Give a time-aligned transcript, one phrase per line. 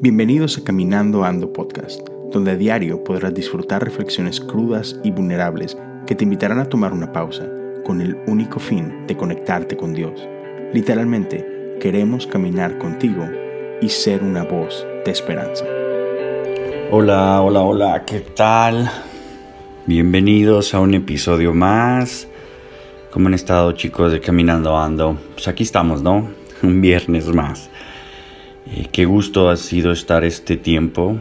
[0.00, 5.76] Bienvenidos a Caminando Ando Podcast, donde a diario podrás disfrutar reflexiones crudas y vulnerables
[6.06, 7.48] que te invitarán a tomar una pausa
[7.84, 10.28] con el único fin de conectarte con Dios.
[10.72, 13.28] Literalmente, queremos caminar contigo
[13.80, 15.64] y ser una voz de esperanza.
[16.92, 18.88] Hola, hola, hola, ¿qué tal?
[19.86, 22.28] Bienvenidos a un episodio más.
[23.12, 25.18] ¿Cómo han estado chicos de Caminando Ando?
[25.34, 26.30] Pues aquí estamos, ¿no?
[26.62, 27.68] Un viernes más.
[28.64, 31.18] Eh, qué gusto ha sido estar este tiempo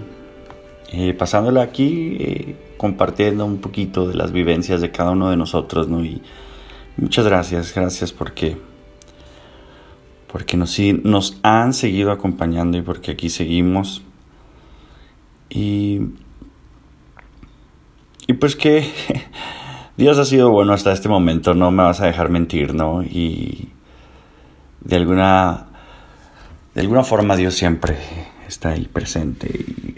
[0.93, 5.89] eh, pasándolo aquí, eh, compartiendo un poquito de las vivencias de cada uno de nosotros,
[5.89, 6.01] ¿no?
[6.01, 6.21] Y
[6.95, 8.55] muchas gracias, gracias porque,
[10.31, 14.01] porque nos, nos han seguido acompañando y porque aquí seguimos.
[15.49, 15.99] Y,
[18.27, 18.89] y pues que
[20.01, 23.03] Dios ha sido bueno hasta este momento, no me vas a dejar mentir, ¿no?
[23.03, 23.69] Y
[24.83, 25.67] de alguna
[26.73, 27.97] de alguna forma Dios siempre
[28.47, 29.93] está ahí presente y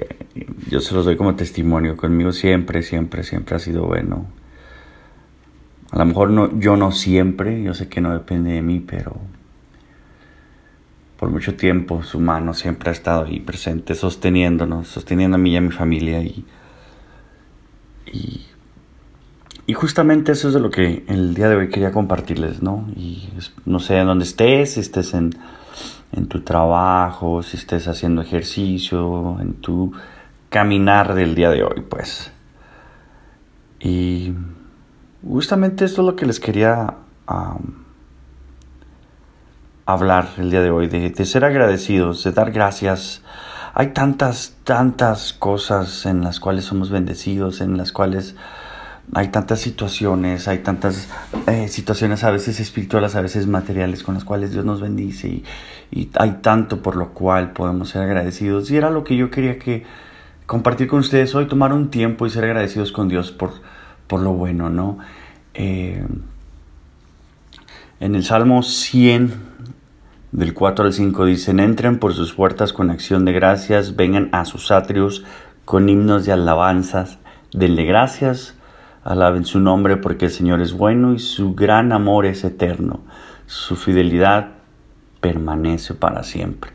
[0.70, 1.96] yo se los doy como testimonio.
[1.96, 4.26] Conmigo siempre, siempre, siempre ha sido bueno.
[5.92, 9.16] A lo mejor no, yo no siempre, yo sé que no depende de mí, pero
[11.18, 15.56] por mucho tiempo su mano siempre ha estado ahí presente, sosteniéndonos, sosteniendo a mí y
[15.56, 16.22] a mi familia.
[16.22, 16.46] Y,
[18.06, 18.48] y,
[19.66, 22.88] y justamente eso es de lo que el día de hoy quería compartirles, ¿no?
[22.96, 23.30] Y
[23.66, 25.36] no sé en dónde estés, si estés en
[26.14, 29.92] en tu trabajo, si estés haciendo ejercicio, en tu
[30.50, 32.32] caminar del día de hoy, pues.
[33.80, 34.34] Y
[35.28, 36.98] justamente esto es lo que les quería
[39.86, 43.24] hablar el día de hoy, de, de ser agradecidos, de dar gracias.
[43.74, 48.36] Hay tantas, tantas cosas en las cuales somos bendecidos, en las cuales
[49.12, 51.10] hay tantas situaciones, hay tantas
[51.48, 55.28] eh, situaciones a veces espirituales, a veces materiales con las cuales Dios nos bendice
[55.92, 58.72] y, hay tanto por lo cual podemos ser agradecidos.
[58.72, 59.84] Y era lo que yo quería que
[60.48, 63.52] compartir con ustedes hoy, tomar un tiempo y ser agradecidos con Dios por,
[64.08, 64.98] por lo bueno, ¿no?
[65.54, 66.04] Eh,
[68.00, 69.34] en el Salmo 100,
[70.32, 74.46] del 4 al 5, dicen, entren por sus puertas con acción de gracias, vengan a
[74.46, 75.24] sus atrios
[75.64, 77.20] con himnos de alabanzas,
[77.52, 78.56] denle gracias
[79.04, 83.02] Alaben su nombre porque el Señor es bueno y su gran amor es eterno.
[83.48, 84.52] Su fidelidad
[85.20, 86.72] permanece para siempre.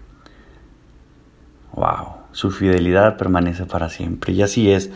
[1.73, 4.33] Wow, su fidelidad permanece para siempre.
[4.33, 4.91] Y así es.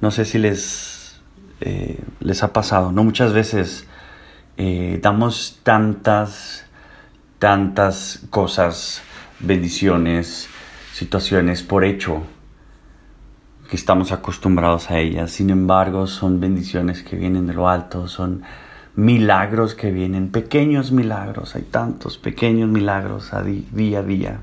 [0.00, 1.20] No sé si les,
[1.60, 3.02] eh, les ha pasado, ¿no?
[3.02, 3.88] Muchas veces
[4.56, 6.64] eh, damos tantas,
[7.40, 9.02] tantas cosas,
[9.40, 10.48] bendiciones,
[10.92, 12.22] situaciones por hecho
[13.68, 15.30] que estamos acostumbrados a ellas.
[15.30, 18.42] Sin embargo, son bendiciones que vienen de lo alto, son
[18.96, 24.40] milagros que vienen, pequeños milagros, hay tantos pequeños milagros a día a día.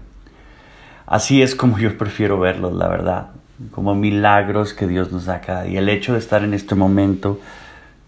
[1.08, 3.32] Así es como yo prefiero verlos, la verdad,
[3.72, 5.80] como milagros que Dios nos da cada día.
[5.80, 7.40] El hecho de estar en este momento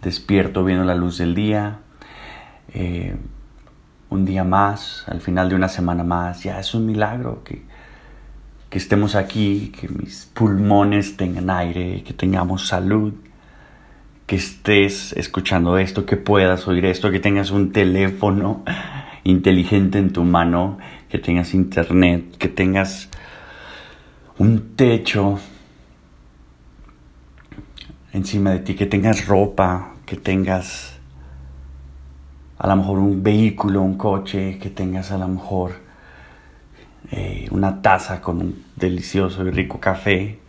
[0.01, 1.79] despierto, viendo la luz del día,
[2.73, 3.15] eh,
[4.09, 7.63] un día más, al final de una semana más, ya es un milagro que
[8.69, 13.13] que estemos aquí, que mis pulmones tengan aire, que tengamos salud,
[14.25, 18.63] que estés escuchando esto, que puedas oír esto, que tengas un teléfono
[19.23, 20.77] inteligente en tu mano,
[21.09, 23.09] que tengas internet, que tengas
[24.37, 25.39] un techo
[28.11, 30.97] encima de ti, que tengas ropa, que tengas
[32.57, 35.86] a lo mejor un vehículo, un coche, que tengas a lo mejor
[37.11, 40.39] eh, una taza con un delicioso y rico café.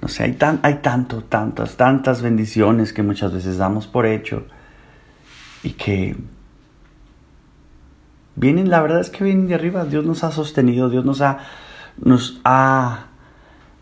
[0.00, 4.46] No sé, hay, tan, hay tanto, tantas, tantas bendiciones que muchas veces damos por hecho
[5.62, 6.16] y que
[8.34, 9.84] vienen, la verdad es que vienen de arriba.
[9.84, 11.38] Dios nos ha sostenido, Dios nos ha,
[11.98, 13.06] nos ha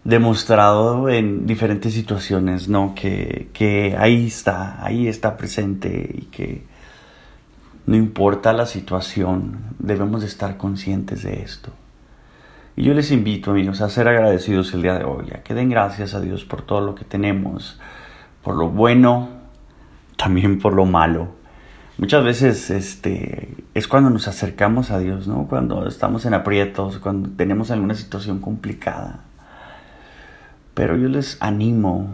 [0.05, 2.95] demostrado en diferentes situaciones, ¿no?
[2.95, 6.65] Que, que ahí está, ahí está presente y que
[7.87, 11.71] no importa la situación, debemos de estar conscientes de esto.
[12.77, 15.71] Y yo les invito, amigos, a ser agradecidos el día de hoy, a que den
[15.71, 17.79] gracias a Dios por todo lo que tenemos,
[18.43, 19.29] por lo bueno,
[20.17, 21.29] también por lo malo.
[21.99, 25.47] Muchas veces este, es cuando nos acercamos a Dios, ¿no?
[25.47, 29.21] Cuando estamos en aprietos, cuando tenemos alguna situación complicada.
[30.75, 32.09] Pero yo les animo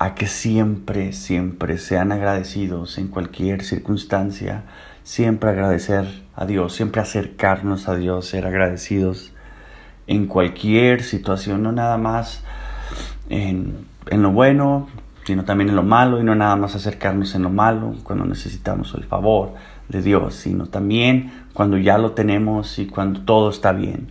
[0.00, 4.64] a que siempre, siempre sean agradecidos en cualquier circunstancia,
[5.04, 6.06] siempre agradecer
[6.38, 9.32] a Dios, siempre acercarnos a Dios, ser agradecidos
[10.06, 12.44] en cualquier situación, no nada más
[13.28, 14.88] en, lo bueno,
[15.24, 18.94] sino también en lo malo, y no nada más acercarnos en lo malo cuando necesitamos
[18.94, 19.54] el favor
[19.88, 24.06] de Dios, sino también cuando ya lo tenemos y cuando todo está bien.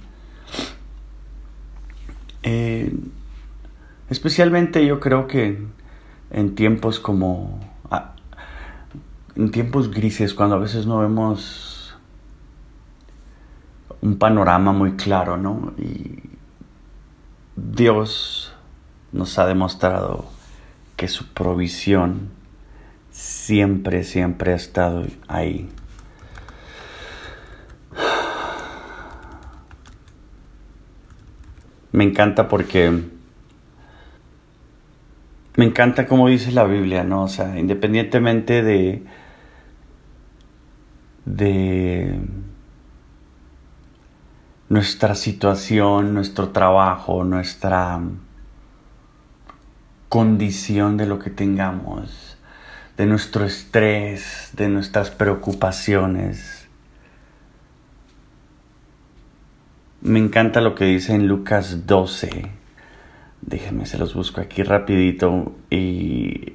[2.44, 2.94] Eh,
[4.10, 5.66] especialmente yo creo que
[6.32, 8.16] en tiempos como ah,
[9.38, 11.77] en tiempos grises cuando a veces no vemos
[14.02, 15.74] un panorama muy claro, ¿no?
[15.78, 16.22] Y
[17.56, 18.54] Dios
[19.12, 20.26] nos ha demostrado
[20.96, 22.30] que su provisión
[23.12, 25.70] siempre, siempre ha estado ahí.
[31.92, 33.04] Me encanta porque
[35.56, 37.24] me encanta como dice la Biblia, ¿no?
[37.24, 39.04] O sea, independientemente de
[41.26, 42.20] de
[44.70, 48.00] nuestra situación, nuestro trabajo, nuestra
[50.10, 52.38] condición de lo que tengamos,
[52.98, 56.68] de nuestro estrés, de nuestras preocupaciones.
[60.02, 62.50] Me encanta lo que dice en Lucas 12.
[63.42, 65.56] Déjenme, se los busco aquí rapidito.
[65.70, 66.54] Y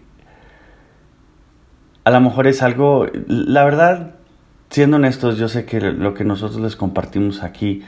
[2.05, 4.17] a lo mejor es algo, la verdad,
[4.71, 7.83] siendo honestos, yo sé que lo que nosotros les compartimos aquí,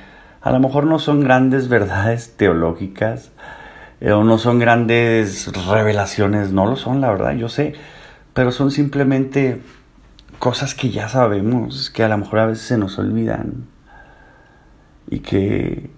[0.45, 3.33] a lo mejor no son grandes verdades teológicas,
[4.01, 7.75] eh, o no son grandes revelaciones, no lo son, la verdad, yo sé
[8.35, 9.63] pero son simplemente
[10.39, 13.69] cosas que ya sabemos, que a lo mejor a veces se nos olvidan
[15.09, 15.91] y que,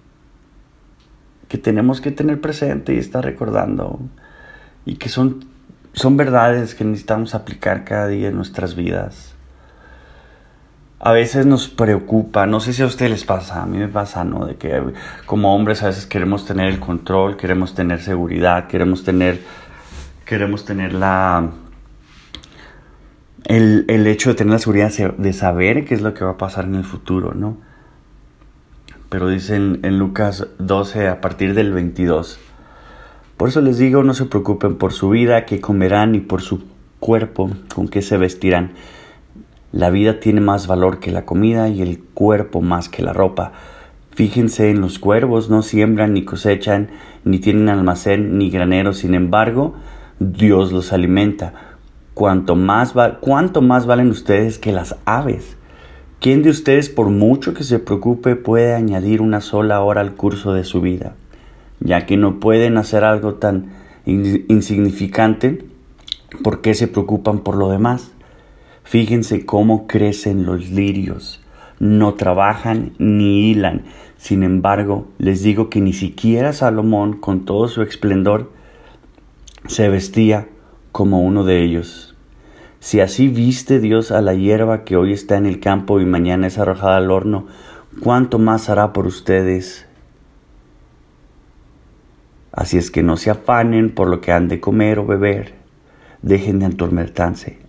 [1.47, 3.99] que tenemos que tener presente y estar recordando
[4.85, 5.45] y que son,
[5.93, 9.33] son verdades que necesitamos aplicar cada día en nuestras vidas.
[10.99, 14.23] A veces nos preocupa, no sé si a ustedes les pasa, a mí me pasa,
[14.23, 14.47] ¿no?
[14.47, 14.81] De que
[15.27, 19.39] como hombres a veces queremos tener el control, queremos tener seguridad, queremos tener,
[20.25, 21.51] queremos tener la,
[23.45, 26.65] el, hecho de tener la seguridad de saber qué es lo que va a pasar
[26.65, 27.57] en el futuro, ¿no?
[29.09, 32.39] Pero dicen en Lucas 12 a partir del 22.
[33.37, 36.65] Por eso les digo, no se preocupen por su vida, qué comerán, y por su
[36.99, 38.71] cuerpo, con qué se vestirán.
[39.77, 43.51] La vida tiene más valor que la comida y el cuerpo más que la ropa.
[44.09, 46.89] Fíjense en los cuervos, no siembran ni cosechan,
[47.23, 49.75] ni tienen almacén ni granero, sin embargo,
[50.19, 51.53] Dios los alimenta
[52.55, 55.57] más, cuánto más valen ustedes que las aves.
[56.19, 60.55] ¿Quién de ustedes, por mucho que se preocupe, puede añadir una sola hora al curso
[60.55, 61.13] de su vida?
[61.81, 63.73] Ya que no pueden hacer algo tan
[64.07, 65.67] insignificante,
[66.43, 68.13] ¿por qué se preocupan por lo demás?
[68.87, 71.41] Fíjense cómo crecen los lirios.
[71.77, 73.83] No trabajan ni hilan.
[74.15, 78.49] Sin embargo, les digo que ni siquiera Salomón, con todo su esplendor,
[79.67, 80.47] se vestía
[80.93, 82.15] como uno de ellos.
[82.79, 86.47] Si así viste Dios a la hierba que hoy está en el campo y mañana
[86.47, 87.45] es arrojada al horno,
[88.01, 89.85] ¿cuánto más hará por ustedes?
[92.53, 95.55] Así es que no se afanen por lo que han de comer o beber,
[96.21, 97.66] dejen de atormentarse,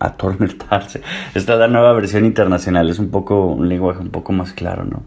[0.00, 1.02] atormentarse.
[1.34, 4.84] Esta es la nueva versión internacional, es un poco un lenguaje un poco más claro,
[4.84, 5.02] ¿no?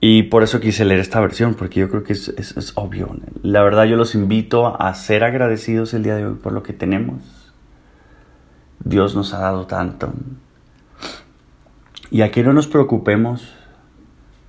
[0.00, 3.16] Y por eso quise leer esta versión, porque yo creo que es, es, obvio.
[3.42, 6.74] La verdad yo los invito a ser agradecidos el día de hoy por lo que
[6.74, 7.52] tenemos.
[8.84, 10.12] Dios nos ha dado tanto.
[12.10, 13.54] Y aquí no nos preocupemos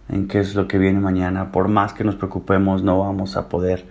[0.09, 1.51] en qué es lo que viene mañana.
[1.51, 3.85] Por más que nos preocupemos, no vamos a poder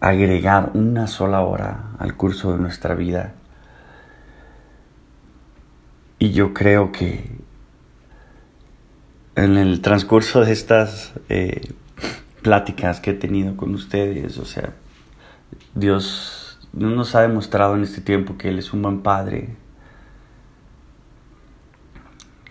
[0.00, 3.34] agregar una sola hora al curso de nuestra vida.
[6.22, 7.30] Y yo creo que
[9.36, 11.72] en el transcurso de estas eh,
[12.42, 14.74] pláticas que he tenido con ustedes, o sea,
[15.74, 19.56] Dios nos ha demostrado en este tiempo que Él es un buen Padre,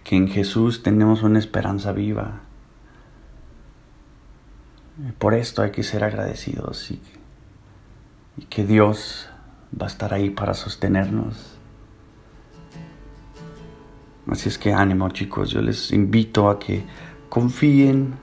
[0.03, 2.41] que en Jesús tenemos una esperanza viva.
[5.19, 6.99] Por esto hay que ser agradecidos y,
[8.35, 9.29] y que Dios
[9.79, 11.58] va a estar ahí para sostenernos
[14.31, 16.83] Así es que ánimo chicos, yo les invito a que
[17.29, 18.13] confíen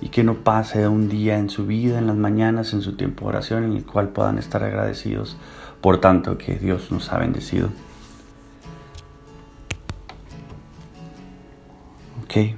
[0.00, 3.24] y que no pase un día en su vida, en las mañanas, en su tiempo
[3.24, 5.36] de oración, en el cual puedan estar agradecidos
[5.80, 7.68] por tanto que Dios nos ha bendecido.
[12.24, 12.56] Ok.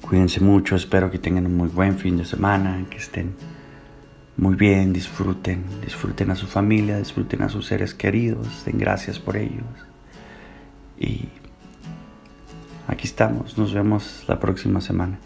[0.00, 3.36] Cuídense mucho, espero que tengan un muy buen fin de semana, que estén
[4.40, 9.36] muy bien, disfruten, disfruten a su familia, disfruten a sus seres queridos, den gracias por
[9.36, 9.66] ellos.
[10.98, 11.28] Y
[12.88, 15.18] aquí estamos, nos vemos la próxima semana.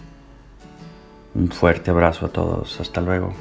[1.32, 3.32] Un fuerte abrazo a todos, hasta luego.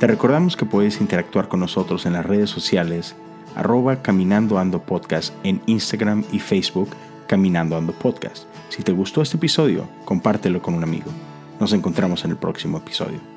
[0.00, 3.14] Te recordamos que puedes interactuar con nosotros en las redes sociales
[3.54, 6.90] arroba Caminando Ando Podcast en Instagram y Facebook
[7.28, 8.48] Caminando Ando Podcast.
[8.74, 11.08] Si te gustó este episodio, compártelo con un amigo.
[11.60, 13.33] Nos encontramos en el próximo episodio.